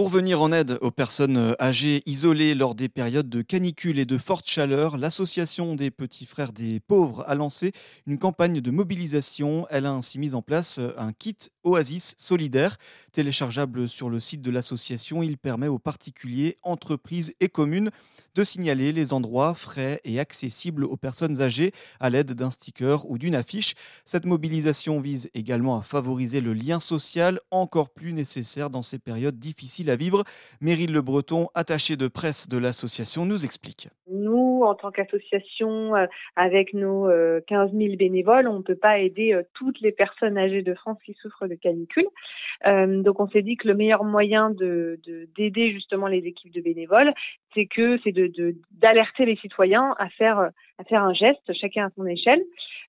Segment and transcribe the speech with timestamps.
[0.00, 4.16] Pour venir en aide aux personnes âgées isolées lors des périodes de canicule et de
[4.16, 7.72] forte chaleur, l'association des petits frères des pauvres a lancé
[8.06, 9.66] une campagne de mobilisation.
[9.68, 12.78] Elle a ainsi mis en place un kit Oasis solidaire.
[13.12, 17.90] Téléchargeable sur le site de l'association, il permet aux particuliers, entreprises et communes
[18.34, 23.18] de signaler les endroits frais et accessibles aux personnes âgées à l'aide d'un sticker ou
[23.18, 23.74] d'une affiche.
[24.06, 29.38] Cette mobilisation vise également à favoriser le lien social encore plus nécessaire dans ces périodes
[29.38, 30.24] difficiles vivre.
[30.60, 33.88] Meryl Le Breton, attachée de presse de l'association, nous explique.
[34.10, 37.06] Nous, en tant qu'association, euh, avec nos
[37.46, 40.74] 15 euh, 000 bénévoles, on ne peut pas aider euh, toutes les personnes âgées de
[40.74, 42.08] France qui souffrent de canicule.
[42.64, 44.98] donc, on s'est dit que le meilleur moyen de
[45.36, 47.12] d'aider justement les équipes de bénévoles,
[47.54, 51.90] c'est que c'est de d'alerter les citoyens à faire à faire un geste, chacun à
[51.96, 52.42] son échelle.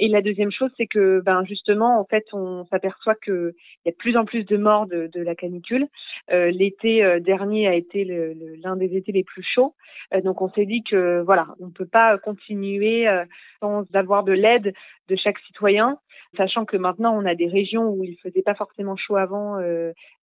[0.00, 3.52] Et la deuxième chose, c'est que ben justement, en fait, on s'aperçoit qu'il
[3.84, 5.88] y a de plus en plus de morts de, la canicule.
[6.30, 8.04] Euh, L'été euh, dernier a été
[8.62, 9.74] l'un des étés les plus chauds.
[10.14, 13.06] Euh, donc on s'est dit que voilà, on peut pas continuer
[13.60, 14.72] sans avoir de l'aide
[15.08, 15.98] de chaque citoyen,
[16.36, 19.58] sachant que maintenant on a des régions où il faisait pas forcément chaud avant.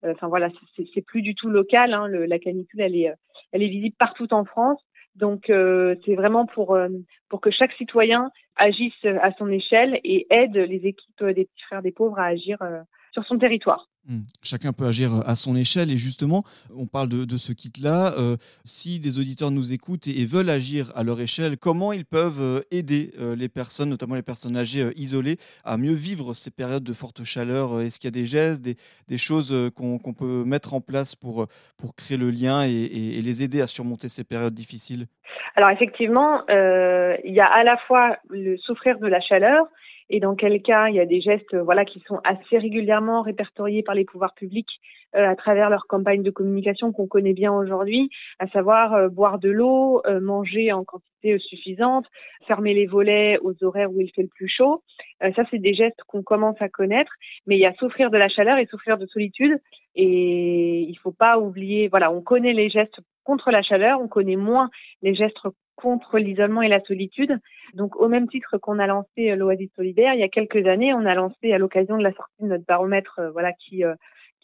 [0.04, 0.50] Enfin voilà,
[0.94, 1.94] c'est plus du tout local.
[1.94, 3.12] Hein, le, la canicule, elle est,
[3.52, 4.82] elle est visible partout en France.
[5.16, 6.90] Donc euh, c'est vraiment pour euh,
[7.30, 11.82] pour que chaque citoyen agisse à son échelle et aide les équipes des petits frères
[11.82, 12.82] des pauvres à agir euh,
[13.16, 13.88] sur son territoire.
[14.08, 14.28] Hmm.
[14.44, 16.44] Chacun peut agir à son échelle et justement,
[16.78, 18.12] on parle de, ce kit-là.
[18.20, 22.42] Euh, si des auditeurs nous écoutent et, veulent agir à leur échelle, comment ils peuvent
[22.42, 26.84] euh, aider euh, les personnes, notamment les personnes âgées isolées, à mieux vivre ces périodes
[26.84, 27.82] de forte chaleur?
[27.82, 31.96] Est-ce qu'il y a des gestes, des, choses qu'on peut mettre en place pour, pour
[31.96, 35.08] créer le lien et, et, les aider à surmonter ces périodes difficiles?
[35.56, 39.66] Alors effectivement, il y a à la fois le souffrir de la chaleur,
[40.10, 43.84] et dans quel cas il y a des gestes voilà qui sont assez régulièrement répertoriés
[43.84, 44.80] par les pouvoirs publics
[45.16, 49.40] euh, à travers leur campagne de communication qu'on connaît bien aujourd'hui, à savoir euh, boire
[49.40, 52.06] de l'eau, euh, manger en quantité suffisante,
[52.48, 54.84] fermer les volets aux horaires où il fait le plus chaud.
[55.22, 57.14] ça c'est des gestes qu'on commence à connaître,
[57.48, 59.58] mais il y a souffrir de la chaleur et souffrir de solitude
[59.96, 64.36] et il faut pas oublier voilà, on connaît les gestes contre la chaleur, on connaît
[64.36, 64.70] moins
[65.02, 65.38] les gestes
[65.86, 67.38] contre l'isolement et la solitude.
[67.76, 70.96] Donc, au même titre qu'on a lancé euh, l'Oasis solidaire, il y a quelques années,
[70.96, 73.94] on a lancé à l'occasion de la sortie de notre baromètre, euh, voilà, qui euh,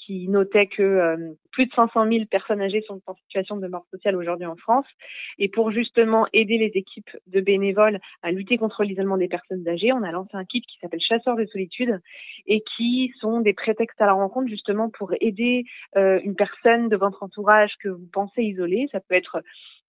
[0.05, 1.15] qui notait que
[1.51, 4.87] plus de 500 000 personnes âgées sont en situation de mort sociale aujourd'hui en France.
[5.37, 9.93] Et pour justement aider les équipes de bénévoles à lutter contre l'isolement des personnes âgées,
[9.93, 11.99] on a lancé un kit qui s'appelle Chasseurs de solitude
[12.47, 15.65] et qui sont des prétextes à la rencontre justement pour aider
[15.95, 18.87] une personne de votre entourage que vous pensez isolée.
[18.91, 19.43] Ça peut être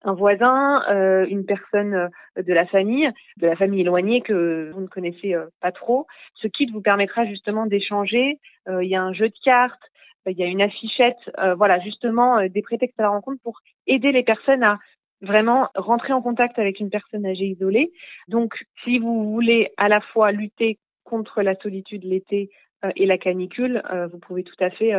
[0.04, 4.80] un voisin, euh, une personne euh, de la famille, de la famille éloignée que vous
[4.80, 6.06] ne connaissez euh, pas trop.
[6.34, 8.38] Ce kit vous permettra justement d'échanger.
[8.68, 9.82] Il y a un jeu de cartes,
[10.26, 11.18] il y a une affichette,
[11.56, 13.58] voilà, justement des prétextes à la rencontre pour
[13.88, 14.78] aider les personnes à
[15.20, 17.90] vraiment rentrer en contact avec une personne âgée isolée.
[18.28, 22.50] Donc, si vous voulez à la fois lutter contre la solitude l'été
[22.94, 23.82] et la canicule,
[24.12, 24.92] vous pouvez tout à fait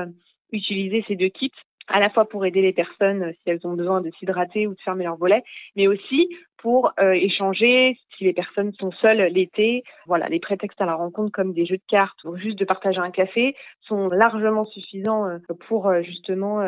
[0.52, 1.52] utiliser ces deux kits
[1.88, 4.74] à la fois pour aider les personnes euh, si elles ont besoin de s'hydrater ou
[4.74, 5.44] de fermer leurs volets,
[5.76, 9.84] mais aussi pour euh, échanger si les personnes sont seules l'été.
[10.06, 13.00] Voilà, les prétextes à la rencontre comme des jeux de cartes ou juste de partager
[13.00, 16.62] un café sont largement suffisants euh, pour justement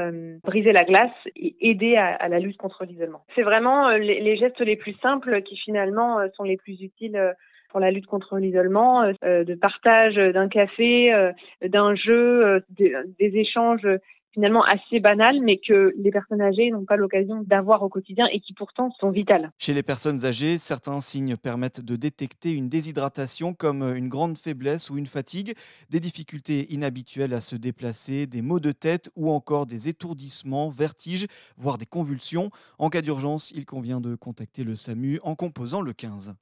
[0.43, 3.23] briser la glace et aider à, la lutte contre l'isolement.
[3.35, 7.33] C'est vraiment les, gestes les plus simples qui finalement sont les plus utiles
[7.69, 11.31] pour la lutte contre l'isolement, de partage d'un café,
[11.63, 13.87] d'un jeu, des échanges
[14.35, 18.41] finalement assez banal, mais que les personnes âgées n'ont pas l'occasion d'avoir au quotidien et
[18.41, 19.49] qui pourtant sont vitales.
[19.57, 24.89] Chez les personnes âgées, certains signes permettent de détecter une déshydratation comme une grande faiblesse
[24.89, 25.53] ou une fatigue,
[25.89, 31.27] des difficultés inhabituelles à se déplacer, des maux de tête ou encore des étourdissements, vertiges,
[31.55, 32.49] voire des convulsions.
[32.77, 36.35] En cas d'urgence, il convient de contacter le SAMU en composant le 15.